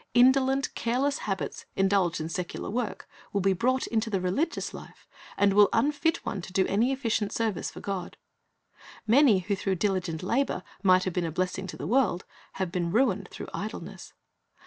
[0.15, 5.53] Indolent, careless habits, indulged in secular work, will be brought into the religious life, and
[5.53, 8.17] will unfit one to do any efficient service for God.
[9.05, 12.91] Many who through diligent labor might have been a blessing to the world, ha\e been
[12.91, 14.13] ruined through idleness.